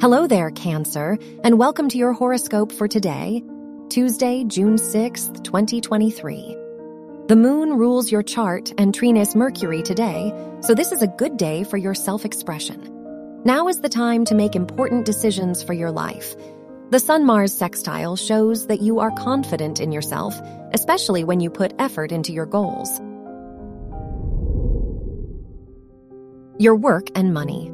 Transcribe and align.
Hello 0.00 0.28
there, 0.28 0.52
Cancer, 0.52 1.18
and 1.42 1.58
welcome 1.58 1.88
to 1.88 1.98
your 1.98 2.12
horoscope 2.12 2.70
for 2.70 2.86
today, 2.86 3.42
Tuesday, 3.88 4.44
June 4.44 4.76
6th, 4.76 5.42
2023. 5.42 6.56
The 7.26 7.34
moon 7.34 7.72
rules 7.72 8.12
your 8.12 8.22
chart 8.22 8.72
and 8.78 8.94
trines 8.94 9.34
Mercury 9.34 9.82
today, 9.82 10.32
so 10.60 10.72
this 10.72 10.92
is 10.92 11.02
a 11.02 11.08
good 11.08 11.36
day 11.36 11.64
for 11.64 11.78
your 11.78 11.96
self 11.96 12.24
expression. 12.24 13.42
Now 13.44 13.66
is 13.66 13.80
the 13.80 13.88
time 13.88 14.24
to 14.26 14.36
make 14.36 14.54
important 14.54 15.04
decisions 15.04 15.64
for 15.64 15.72
your 15.72 15.90
life. 15.90 16.36
The 16.90 17.00
Sun 17.00 17.24
Mars 17.24 17.52
sextile 17.52 18.14
shows 18.14 18.68
that 18.68 18.80
you 18.80 19.00
are 19.00 19.10
confident 19.10 19.80
in 19.80 19.90
yourself, 19.90 20.40
especially 20.72 21.24
when 21.24 21.40
you 21.40 21.50
put 21.50 21.74
effort 21.80 22.12
into 22.12 22.32
your 22.32 22.46
goals. 22.46 23.00
Your 26.56 26.76
work 26.76 27.08
and 27.16 27.34
money. 27.34 27.72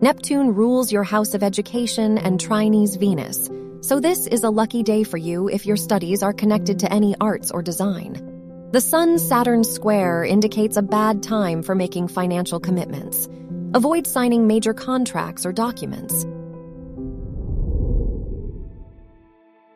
Neptune 0.00 0.54
rules 0.54 0.92
your 0.92 1.02
house 1.02 1.34
of 1.34 1.42
education 1.42 2.18
and 2.18 2.38
trines 2.38 2.96
Venus, 2.96 3.50
so 3.80 3.98
this 3.98 4.28
is 4.28 4.44
a 4.44 4.50
lucky 4.50 4.84
day 4.84 5.02
for 5.02 5.16
you 5.16 5.48
if 5.48 5.66
your 5.66 5.76
studies 5.76 6.22
are 6.22 6.32
connected 6.32 6.78
to 6.78 6.92
any 6.92 7.16
arts 7.20 7.50
or 7.50 7.62
design. 7.62 8.68
The 8.70 8.80
Sun 8.80 9.18
Saturn 9.18 9.64
square 9.64 10.22
indicates 10.24 10.76
a 10.76 10.82
bad 10.82 11.24
time 11.24 11.64
for 11.64 11.74
making 11.74 12.06
financial 12.06 12.60
commitments. 12.60 13.28
Avoid 13.74 14.06
signing 14.06 14.46
major 14.46 14.72
contracts 14.72 15.44
or 15.44 15.52
documents. 15.52 16.24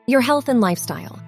Your 0.07 0.21
health 0.21 0.49
and 0.49 0.61
lifestyle. 0.61 1.19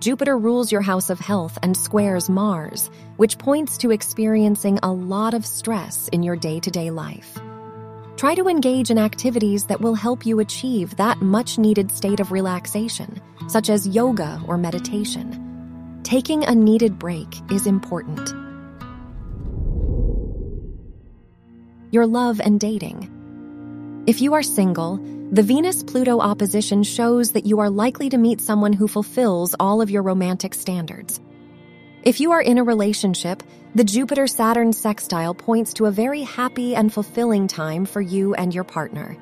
Jupiter 0.00 0.36
rules 0.36 0.72
your 0.72 0.82
house 0.82 1.08
of 1.08 1.20
health 1.20 1.56
and 1.62 1.76
squares 1.76 2.28
Mars, 2.28 2.90
which 3.16 3.38
points 3.38 3.78
to 3.78 3.92
experiencing 3.92 4.80
a 4.82 4.92
lot 4.92 5.34
of 5.34 5.46
stress 5.46 6.08
in 6.08 6.24
your 6.24 6.34
day 6.34 6.58
to 6.58 6.70
day 6.72 6.90
life. 6.90 7.38
Try 8.22 8.36
to 8.36 8.46
engage 8.46 8.88
in 8.92 8.98
activities 8.98 9.64
that 9.64 9.80
will 9.80 9.96
help 9.96 10.24
you 10.24 10.38
achieve 10.38 10.94
that 10.94 11.20
much 11.20 11.58
needed 11.58 11.90
state 11.90 12.20
of 12.20 12.30
relaxation, 12.30 13.20
such 13.48 13.68
as 13.68 13.88
yoga 13.88 14.40
or 14.46 14.56
meditation. 14.56 16.00
Taking 16.04 16.44
a 16.44 16.54
needed 16.54 17.00
break 17.00 17.26
is 17.50 17.66
important. 17.66 18.32
Your 21.90 22.06
love 22.06 22.40
and 22.40 22.60
dating. 22.60 24.04
If 24.06 24.20
you 24.20 24.34
are 24.34 24.42
single, 24.44 24.98
the 25.32 25.42
Venus 25.42 25.82
Pluto 25.82 26.20
opposition 26.20 26.84
shows 26.84 27.32
that 27.32 27.44
you 27.44 27.58
are 27.58 27.70
likely 27.70 28.08
to 28.10 28.18
meet 28.18 28.40
someone 28.40 28.72
who 28.72 28.86
fulfills 28.86 29.56
all 29.58 29.82
of 29.82 29.90
your 29.90 30.02
romantic 30.04 30.54
standards. 30.54 31.18
If 32.02 32.18
you 32.18 32.32
are 32.32 32.42
in 32.42 32.58
a 32.58 32.64
relationship, 32.64 33.44
the 33.76 33.84
Jupiter 33.84 34.26
Saturn 34.26 34.72
sextile 34.72 35.34
points 35.34 35.74
to 35.74 35.86
a 35.86 35.92
very 35.92 36.22
happy 36.22 36.74
and 36.74 36.92
fulfilling 36.92 37.46
time 37.46 37.86
for 37.86 38.00
you 38.00 38.34
and 38.34 38.52
your 38.52 38.64
partner. 38.64 39.16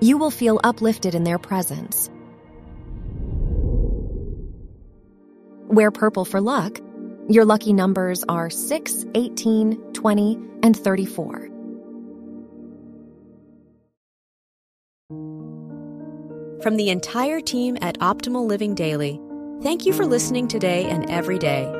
You 0.00 0.18
will 0.18 0.30
feel 0.30 0.60
uplifted 0.62 1.14
in 1.14 1.24
their 1.24 1.38
presence. 1.38 2.10
Wear 5.68 5.90
purple 5.90 6.26
for 6.26 6.42
luck. 6.42 6.78
Your 7.30 7.46
lucky 7.46 7.72
numbers 7.72 8.22
are 8.28 8.50
6, 8.50 9.06
18, 9.14 9.92
20, 9.94 10.38
and 10.62 10.76
34. 10.76 11.48
From 16.62 16.76
the 16.76 16.90
entire 16.90 17.40
team 17.40 17.78
at 17.80 17.98
Optimal 18.00 18.46
Living 18.46 18.74
Daily, 18.74 19.18
thank 19.62 19.86
you 19.86 19.94
for 19.94 20.04
listening 20.04 20.48
today 20.48 20.84
and 20.84 21.08
every 21.08 21.38
day. 21.38 21.79